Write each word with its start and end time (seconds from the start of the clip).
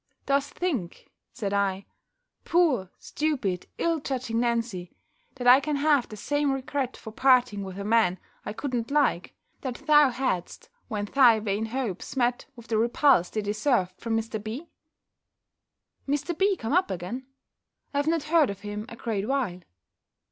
"Dost 0.25 0.55
think," 0.55 1.11
said 1.31 1.53
I, 1.53 1.85
"poor, 2.43 2.89
stupid, 2.97 3.67
ill 3.77 3.99
judging 3.99 4.39
Nancy, 4.39 4.95
that 5.35 5.45
I 5.45 5.59
can 5.59 5.75
have 5.75 6.09
the 6.09 6.17
same 6.17 6.51
regret 6.51 6.97
for 6.97 7.11
parting 7.11 7.61
with 7.63 7.77
a 7.77 7.83
man 7.83 8.17
I 8.43 8.51
could 8.51 8.73
not 8.73 8.89
like, 8.89 9.35
that 9.61 9.75
thou 9.85 10.09
hadst, 10.09 10.69
when 10.87 11.05
thy 11.05 11.39
vain 11.39 11.67
hopes 11.67 12.15
met 12.17 12.47
with 12.55 12.65
the 12.69 12.79
repulse 12.79 13.29
they 13.29 13.43
deserved 13.43 13.93
from 14.01 14.17
Mr. 14.17 14.43
B.?" 14.43 14.71
"Mr. 16.07 16.35
B. 16.35 16.57
come 16.57 16.73
up 16.73 16.89
again? 16.89 17.27
I 17.93 17.97
have 17.97 18.07
not 18.07 18.23
heard 18.23 18.49
of 18.49 18.61
him 18.61 18.87
a 18.89 18.95
great 18.95 19.27
while." 19.27 19.59